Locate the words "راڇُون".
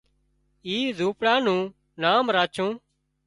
2.35-2.71